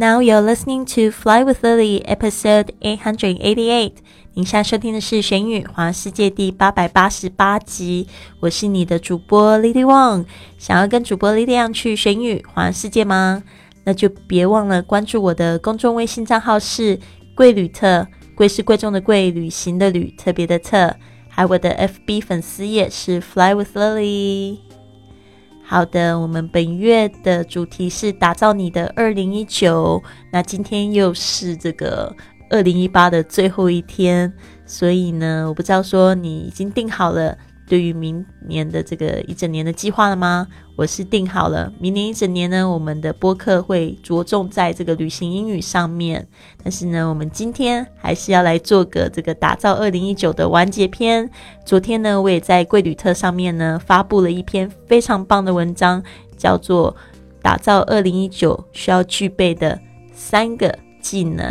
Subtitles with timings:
[0.00, 3.96] Now you're listening to Fly with Lily, episode eight hundred eighty-eight.
[4.32, 8.08] 您现在收听的是《玄宇环世界》第八百八十八集。
[8.40, 10.24] 我是你的主播 Lily Wang。
[10.56, 13.42] 想要跟主播 Lily 去玄宇环世界吗？
[13.84, 16.98] 那就别忘了关注我的公众微信账号是
[17.36, 20.96] “贵旅特”，贵是贵重的贵，旅行的旅，特别的特。
[21.28, 24.60] 还有我的 FB 粉丝页是 Fly with Lily。
[25.70, 30.02] 好的，我们本月的主题是打造你的二零一九。
[30.32, 32.12] 那今天又是这个
[32.50, 34.32] 二零一八的最后一天，
[34.66, 37.38] 所以呢，我不知道说你已经定好了。
[37.70, 40.48] 对于明年的这个一整年的计划了吗？
[40.74, 46.26] 我是定好了，明年一整年呢，我们的播客会着重在这个旅行英语上面。
[46.64, 51.30] 但是呢，我们今天还是要来做个这个打造二零一九的完结篇。
[51.64, 56.02] 昨天呢，我也在贵旅特上面呢发布了一篇非常棒的文章，
[56.36, 56.92] 叫做
[57.40, 59.78] 《打造二零一九需要具备的
[60.12, 61.46] 三个技能》。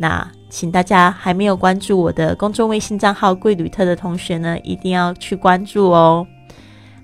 [0.00, 6.24] 那请大家还没有关注我的公众微信账号“贵旅特”的同学呢，一定要去关注哦。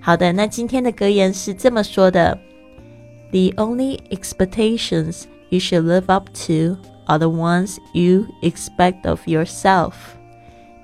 [0.00, 2.38] 好的，那今天的格言是这么说的
[3.32, 9.94] ：“The only expectations you should live up to are the ones you expect of yourself。”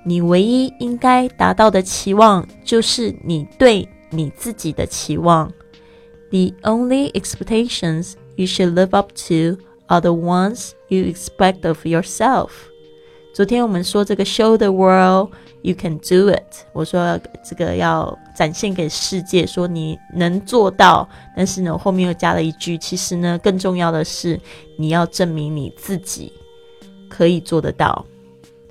[0.03, 5.49] 你唯一应该达到的期望，就是你对你自己的期望。
[6.31, 12.49] “The only expectations you should live up to。” Are the ones you expect of yourself。
[13.33, 15.29] 昨天我们说这个 show the world
[15.63, 21.07] you can do it，我说这个要展现给世界，说你能做到。
[21.35, 24.39] 但是呢，我后面又加了一句，其实呢，更重要的是
[24.77, 26.31] 你要证明你自己
[27.09, 28.05] 可以做得到。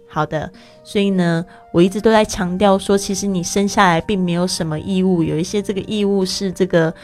[0.09, 0.51] 好的，
[0.83, 6.95] 所以呢，我一直都在强调说，其实你生下来并没有什么义务，有一些这个义务是这个。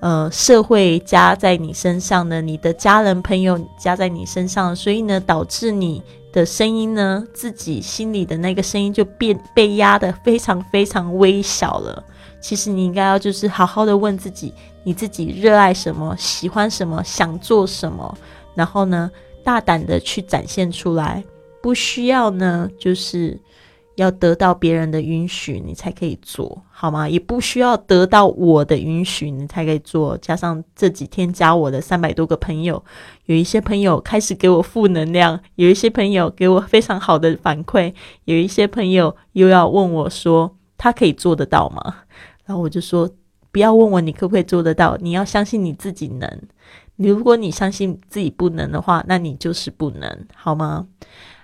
[0.00, 6.00] 呃，社会加在你身上呢，你的家人朋友加在你身上，所以呢，导致你
[6.32, 12.04] 的声音呢，自己心里的那个声音就变被压的非常非常微小了。
[12.40, 14.54] 其实你应该要就是好好的问自己，
[14.84, 18.16] 你自己热爱什么，喜欢什么，想做什么，
[18.54, 19.10] 然后呢，
[19.42, 21.24] 大胆的去展现出来，
[21.60, 23.38] 不需要呢，就是。
[23.98, 27.08] 要得到别人的允许，你才可以做好吗？
[27.08, 30.16] 也不需要得到我的允许，你才可以做。
[30.18, 32.80] 加上这几天加我的三百多个朋友，
[33.24, 37.92] 有一些朋友开始给我负能量，有一些朋友给我非常好的反馈，
[38.24, 42.02] 有一些朋友又要问我说他可以做得到吗？
[42.46, 43.10] 然后我就说
[43.50, 46.42] 不要问我你可不可以做得到，你要相信你自己能。
[46.94, 50.86] 如果你相信自己不能的话，那你就是不能，好吗？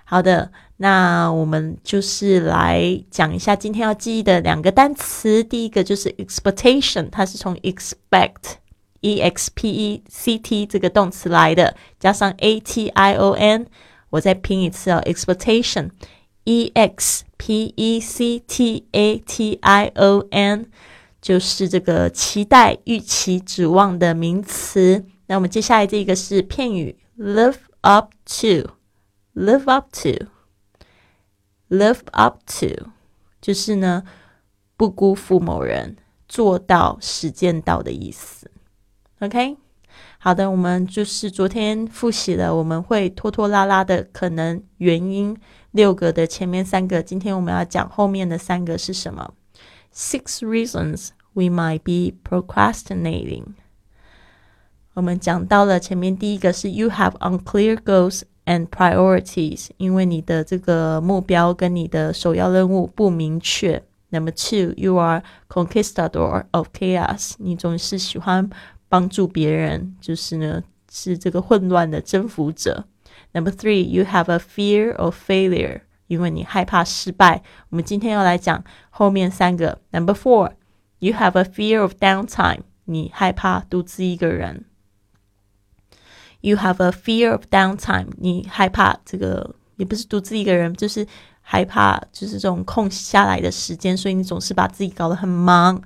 [0.05, 0.51] 好的。
[0.77, 5.41] 那我们就是来讲一下今天要记忆的两个单词。
[5.43, 13.67] 第一个就是 expectation，它是从 expect，e x p e c t 这个动词来的，加上 a t i o n。
[14.09, 20.65] 我再拼一次哦，expectation，e x p e c t a t i o n，
[21.21, 25.05] 就是这个期待、预期、指望的名词。
[25.27, 30.34] 那我们接下来这个是片语，live up to，live up to。
[31.69, 32.89] Live up to，
[33.41, 34.03] 就是呢，
[34.77, 38.51] 不辜负某人，做到、实践到的意思。
[39.19, 39.57] OK，
[40.19, 45.35] 好的，我们就是昨天复习了，我们会拖拖拉拉的可能原因
[45.71, 49.33] 六个的前面三个，今天我们要讲后面的三个是什么
[49.91, 53.55] ？Six reasons we might be procrastinating。
[54.93, 58.21] 我们讲到了前面第一个是 You have unclear goals。
[58.44, 63.82] and priorities，因为你的这个目标跟你的首要任务不明确。
[64.10, 68.50] Number two, you are conquistador of chaos，你总是喜欢
[68.88, 72.86] 帮助别人，就是呢是这个混乱的征服者。
[73.32, 77.44] Number three, you have a fear of failure，因为你害怕失败。
[77.68, 79.78] 我们今天要来讲后面三个。
[79.92, 80.50] Number four,
[80.98, 84.64] you have a fear of downtime，你害怕独自一个人。
[86.45, 91.07] You have a fear of downtime，你害怕这个也不是独自一个人，就是
[91.41, 95.81] 害怕就是这种空下来的时间，所以你总是把自己搞得很忙。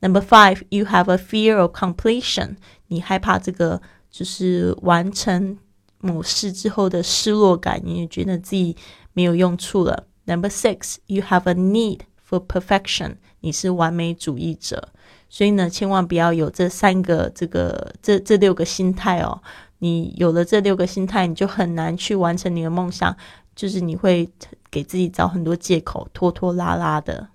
[0.00, 2.56] Number five, you have a fear of completion，
[2.88, 3.80] 你害怕这个
[4.10, 5.56] 就是完成
[6.02, 8.76] 某事之后的失落感，你也觉得自己
[9.14, 10.06] 没有用处了。
[10.26, 14.90] Number six, you have a need for perfection，你是完美主义者，
[15.30, 19.40] 所以呢，千万不要有这三个这个这这六个心态哦。
[19.82, 23.16] 你有了这六个心态，你就很难去完成你的梦想，
[23.56, 24.30] 就是你会
[24.70, 27.26] 给自己找很多借口，拖拖拉拉的。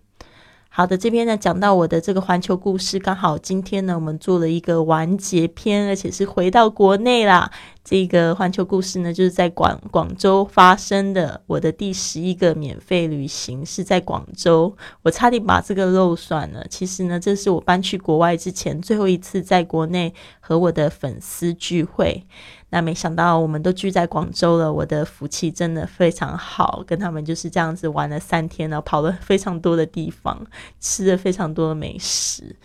[0.78, 7.52] 好的，这边呢讲到我的这个环球故事，刚好今天呢我们做了一个完结篇，而且是回到国内啦。
[7.84, 11.42] 这个环球故事呢，就是在广广州发生的。
[11.48, 16.64] 我的第十一个免费旅行是在广州，我差点把这个漏算了。
[16.70, 22.24] 其实呢，这是我搬去国外之前最后一次在国内和我的粉丝聚会。
[22.70, 30.46] 那没想到我们都聚在广州了，我的福气真的非常好，跟他们就是这样子玩了三天呢，跑了非常多的地方，
[30.80, 32.56] 吃了非常多的美食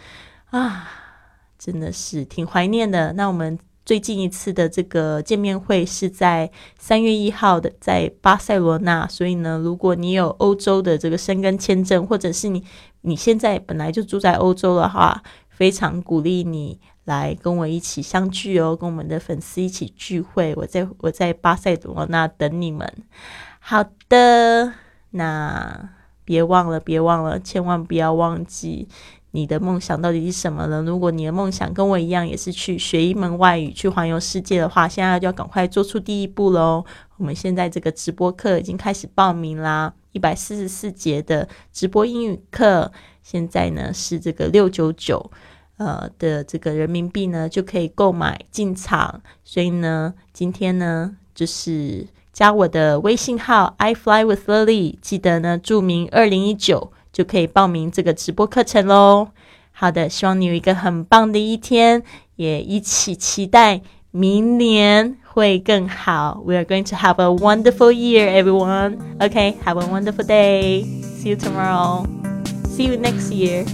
[0.50, 0.88] 啊，
[1.58, 3.12] 真的是挺怀念的。
[3.12, 3.58] 那我们。
[3.84, 9.08] 最近一次的这个见面会是在三月一号的，在巴塞罗那。
[9.08, 12.62] 所以呢，如果你有欧洲的这个申根签证，或者是你
[13.00, 20.54] 你现在本来就住在欧洲的话，非常鼓励你来跟我一起相聚哦，跟我们的粉丝一起聚会。
[20.56, 22.92] 我在我在巴塞罗那等你们。
[23.58, 24.72] 好的，
[25.10, 25.90] 那
[26.24, 28.88] 别忘了，别忘了，千万不要忘记。
[29.34, 30.82] 你的梦想到底是什么呢？
[30.82, 36.84] 如果你的梦想跟我一样，也是去学一门外语，去环游世界的话，现在就要赶快做出第一步喽！
[37.16, 45.30] 我们现在这个直播课已经开始报名啦，一百四十四节的直播英语课，现在呢是这个六九九，
[45.76, 56.92] 呃的这个人民币呢就可以购买进场，所以呢，今天呢就是加我的微信号 I fly with Lily，记得呢注明二零一九。
[57.12, 59.28] 就可以报名这个直播课程喽。
[59.70, 62.02] 好的，希望你有一个很棒的一天，
[62.36, 66.42] 也一起期待明年会更好。
[66.46, 68.96] We are going to have a wonderful year, everyone.
[69.20, 70.86] OK, have a wonderful day.
[71.18, 72.06] See you tomorrow.
[72.64, 73.66] See you next year.